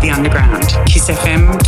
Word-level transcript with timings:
the 0.00 0.10
underground. 0.10 0.64
kissfm.com.au. 0.88 1.60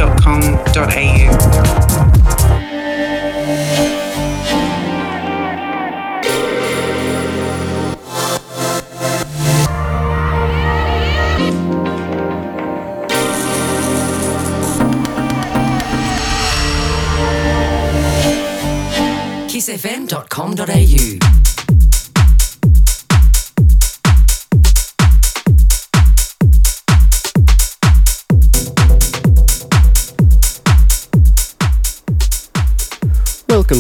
kissfm.com.au. 19.49 21.32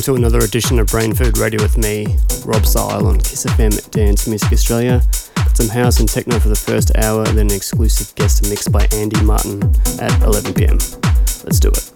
to 0.02 0.14
another 0.16 0.38
edition 0.38 0.80
of 0.80 0.88
Brain 0.88 1.14
Food 1.14 1.38
Radio 1.38 1.62
with 1.62 1.78
me, 1.78 2.18
Rob 2.44 2.66
Zile 2.66 3.06
on 3.06 3.18
Kiss 3.18 3.46
FM 3.46 3.88
Dance 3.90 4.26
Music 4.26 4.52
Australia. 4.52 5.00
Got 5.36 5.56
some 5.56 5.68
house 5.68 6.00
and 6.00 6.08
techno 6.08 6.40
for 6.40 6.48
the 6.48 6.56
first 6.56 6.96
hour, 6.96 7.24
then 7.24 7.50
an 7.50 7.52
exclusive 7.52 8.12
guest 8.16 8.48
mix 8.50 8.66
by 8.66 8.88
Andy 8.92 9.22
Martin 9.22 9.62
at 10.00 10.10
11pm. 10.22 11.44
Let's 11.44 11.60
do 11.60 11.68
it. 11.68 11.91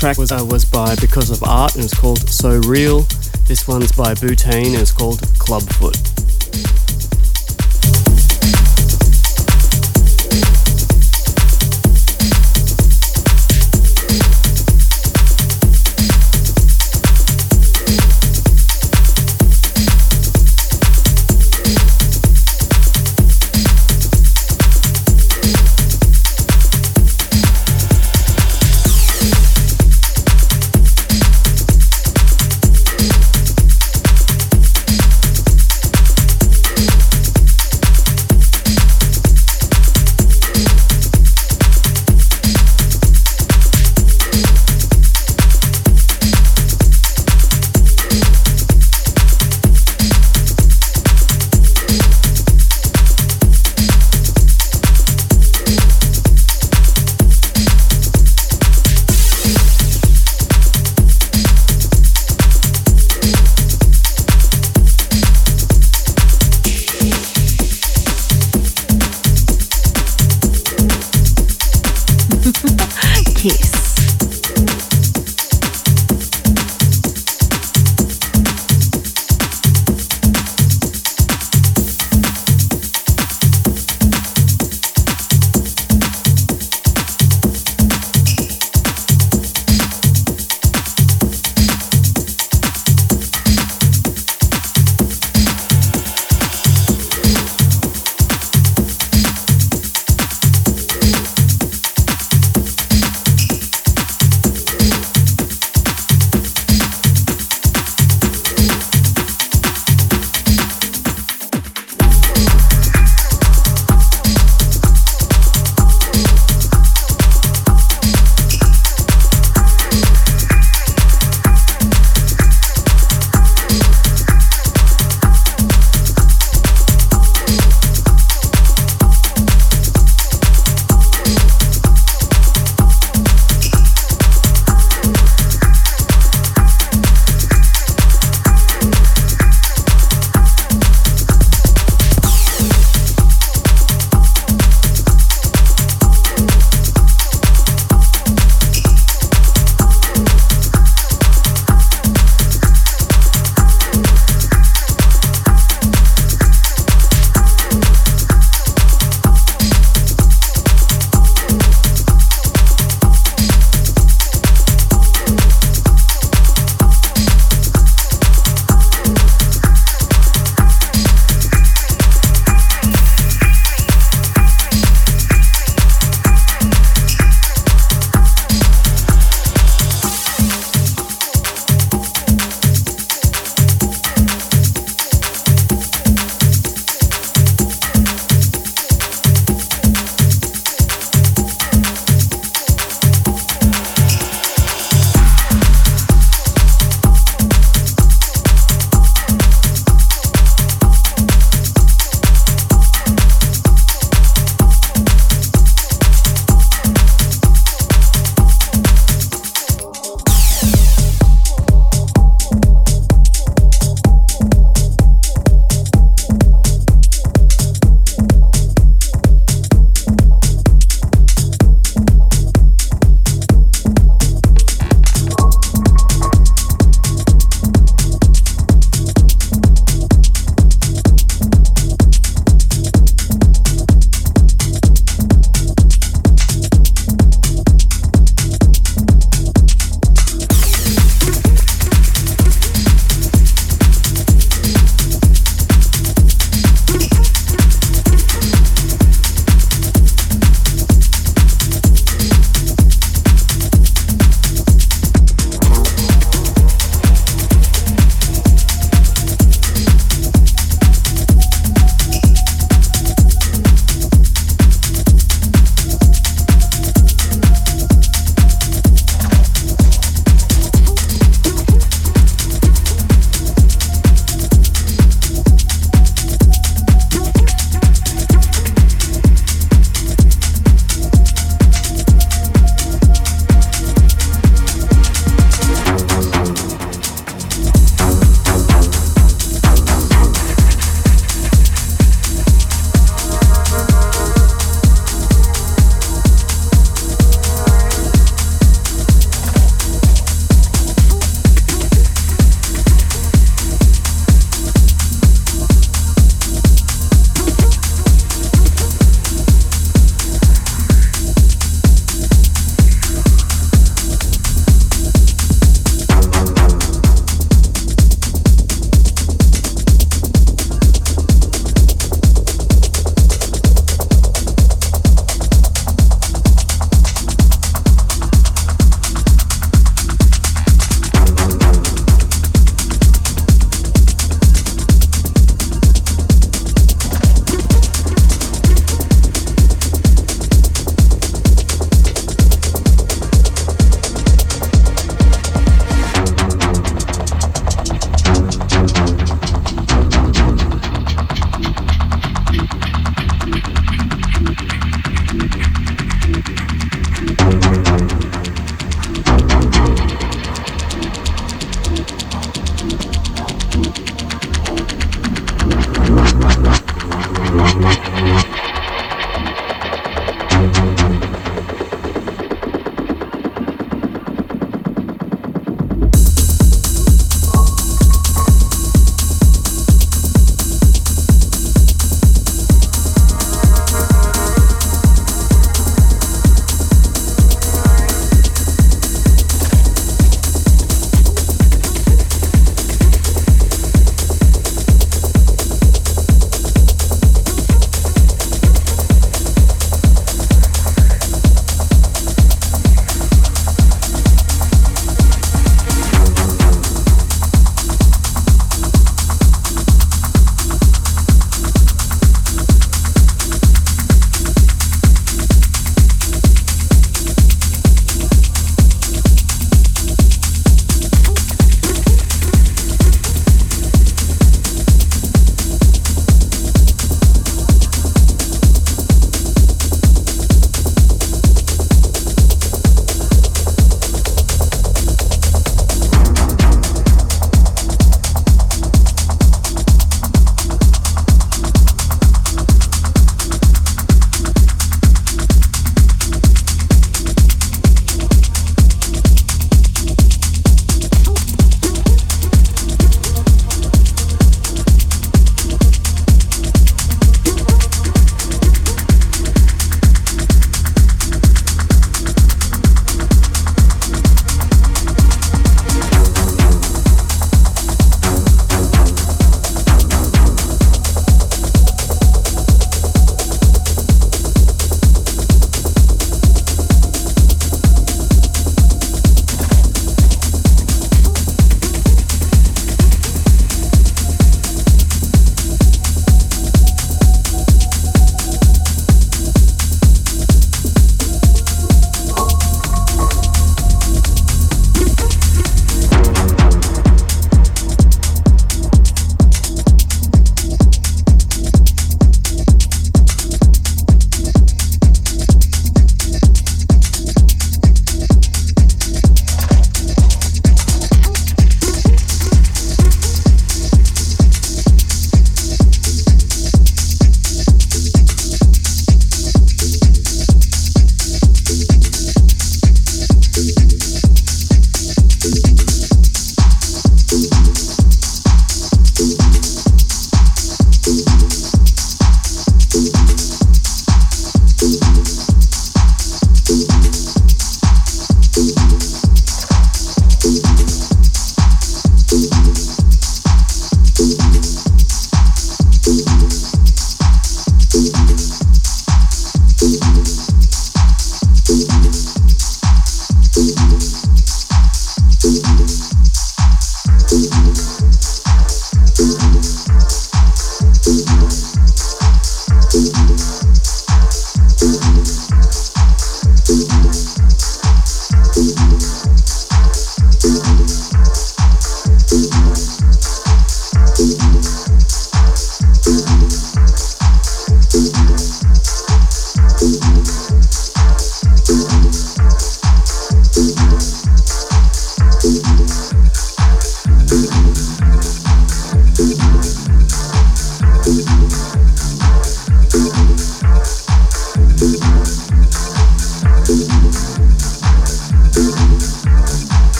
Track 0.00 0.16
was, 0.16 0.32
uh, 0.32 0.42
was 0.48 0.64
by 0.64 0.96
Because 0.96 1.28
of 1.28 1.42
Art 1.42 1.74
and 1.74 1.84
it's 1.84 1.92
called 1.92 2.26
So 2.26 2.58
Real. 2.60 3.02
This 3.46 3.68
one's 3.68 3.92
by 3.92 4.14
Butane 4.14 4.72
and 4.72 4.76
it's 4.76 4.92
called 4.92 5.20
Clubfoot. 5.38 6.09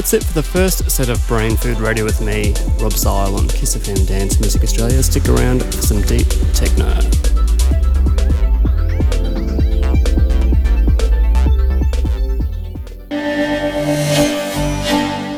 That's 0.00 0.14
it 0.14 0.24
for 0.24 0.32
the 0.32 0.42
first 0.42 0.90
set 0.90 1.10
of 1.10 1.22
Brain 1.28 1.58
Food 1.58 1.78
Radio 1.78 2.06
with 2.06 2.22
me, 2.22 2.54
Rob 2.80 2.92
Zile 2.92 3.36
on 3.36 3.46
Kiss 3.48 3.76
FM 3.76 4.08
Dance 4.08 4.40
Music 4.40 4.62
Australia. 4.62 5.02
Stick 5.02 5.28
around 5.28 5.62
for 5.62 5.82
some 5.82 6.00
deep 6.00 6.26
techno. 6.54 6.86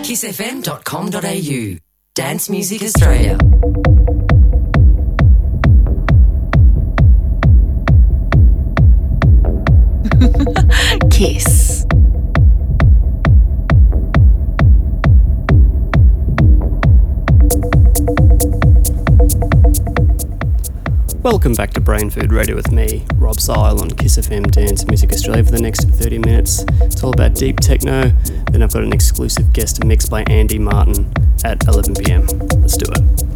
kissfm.com.au 0.05 1.79
Dance 2.15 2.49
Music 2.49 2.83
Australia. 2.85 3.37
Welcome 21.33 21.55
back 21.55 21.71
to 21.71 21.81
Brain 21.81 22.11
Food 22.11 22.31
Radio 22.31 22.55
with 22.55 22.71
me, 22.71 23.07
Rob 23.15 23.41
Zile 23.41 23.81
on 23.81 23.89
Kiss 23.93 24.19
FM 24.19 24.51
Dance 24.51 24.87
Music 24.87 25.15
Australia 25.15 25.43
for 25.43 25.53
the 25.53 25.63
next 25.63 25.89
30 25.89 26.19
minutes. 26.19 26.63
It's 26.83 27.03
all 27.03 27.15
about 27.15 27.35
deep 27.35 27.59
techno. 27.59 28.11
Then 28.51 28.63
I've 28.63 28.71
got 28.71 28.83
an 28.83 28.93
exclusive 28.93 29.51
guest 29.55 29.83
mix 29.83 30.07
by 30.07 30.25
Andy 30.25 30.59
Martin 30.59 31.11
at 31.43 31.67
11 31.67 31.95
pm. 31.95 32.27
Let's 32.61 32.77
do 32.77 32.85
it. 32.93 33.32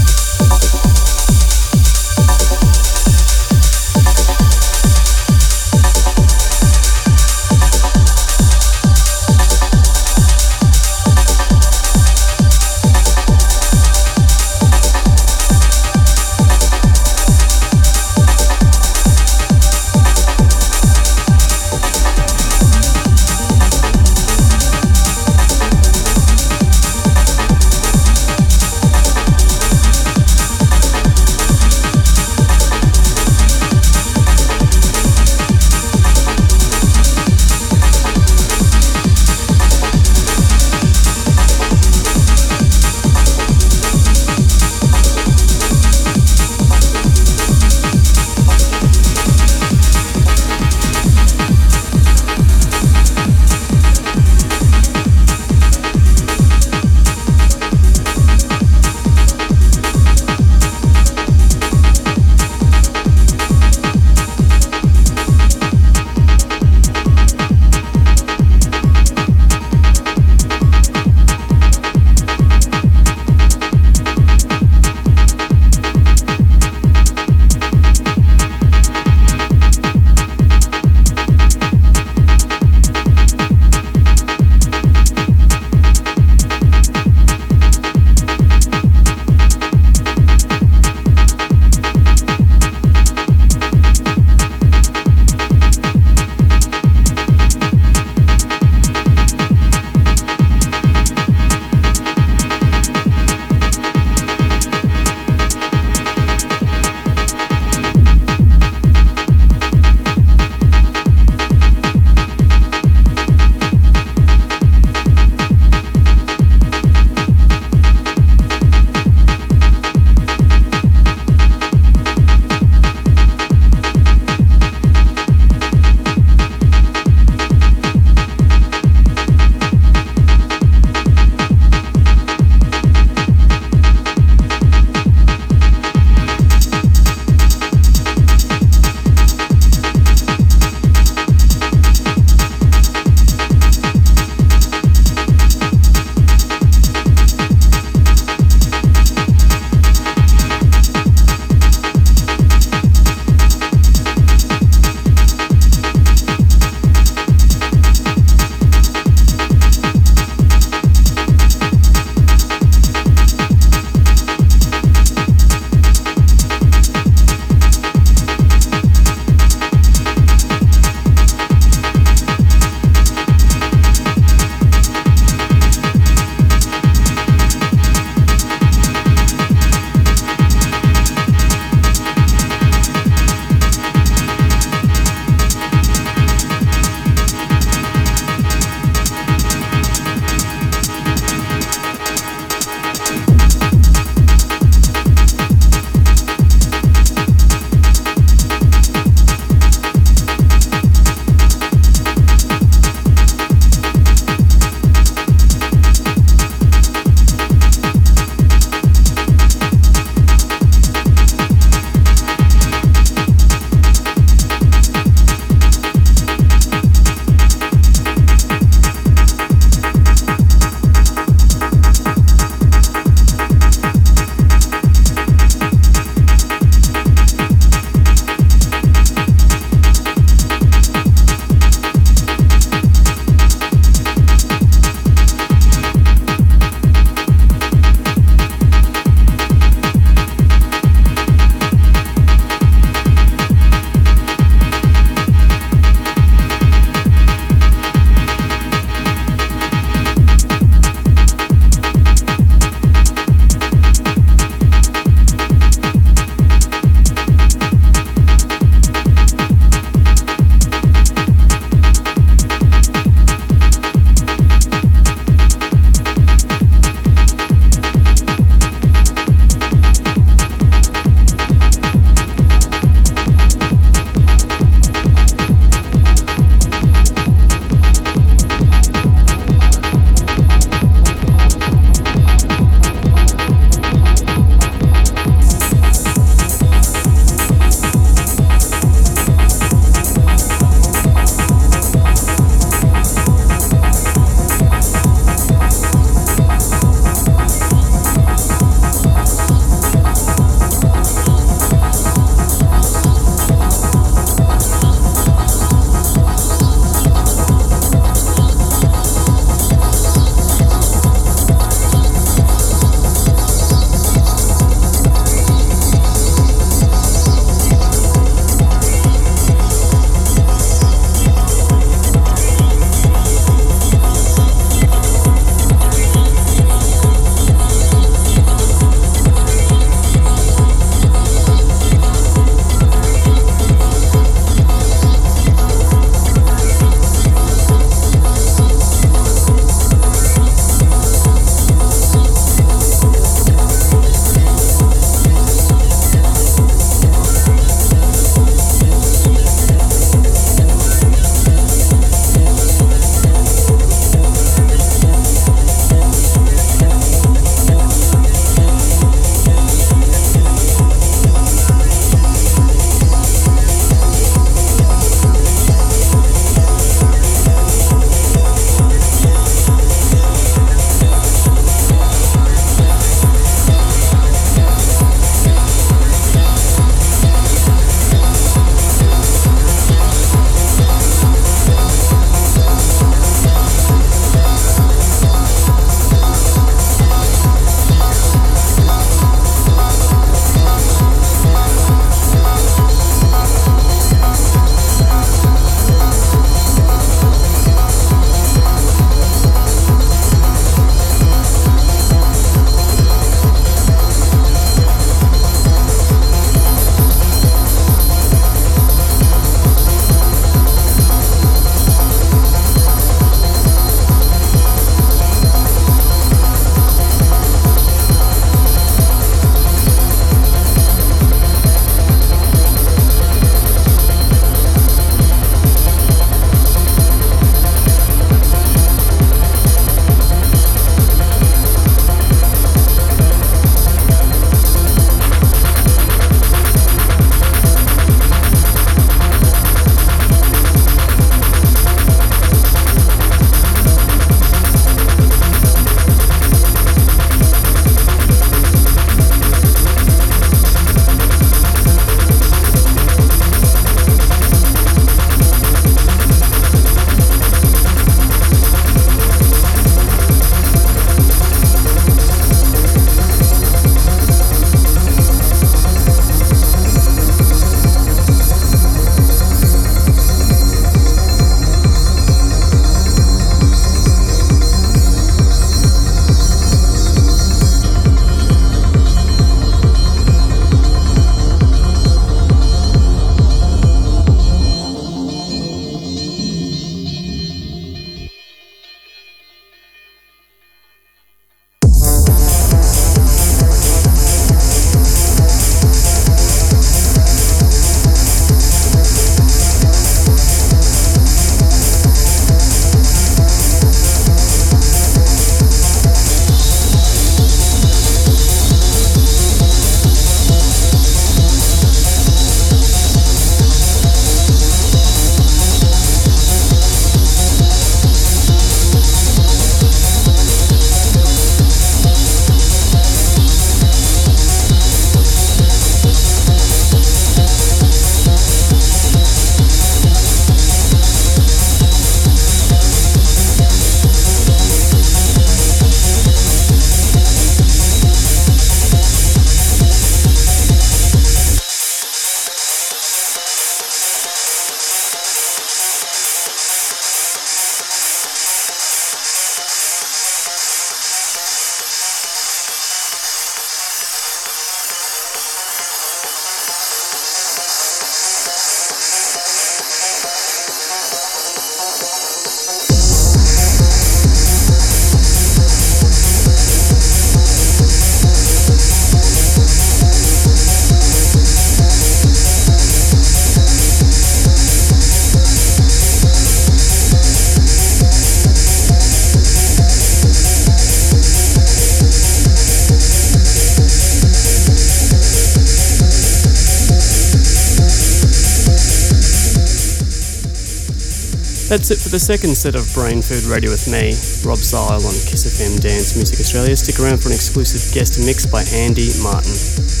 That's 591.71 591.89
it 591.89 591.99
for 591.99 592.09
the 592.09 592.19
second 592.19 592.57
set 592.57 592.75
of 592.75 592.93
Brain 592.93 593.21
Food 593.21 593.45
Radio 593.45 593.71
with 593.71 593.87
me, 593.87 594.11
Rob 594.43 594.57
Zile 594.57 594.91
on 594.91 595.15
Kiss 595.23 595.47
FM 595.47 595.79
Dance 595.79 596.17
Music 596.17 596.41
Australia. 596.41 596.75
Stick 596.75 596.99
around 596.99 597.23
for 597.23 597.29
an 597.29 597.33
exclusive 597.33 597.95
guest 597.95 598.19
mix 598.19 598.45
by 598.45 598.63
Andy 598.75 599.07
Martin. 599.23 600.00